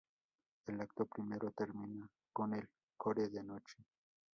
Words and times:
El 0.65 0.81
acto 0.81 1.05
primero 1.05 1.51
termina 1.51 2.09
con 2.33 2.55
el 2.55 2.67
"Coro 2.97 3.27
de 3.29 3.43
Noche. 3.43 3.77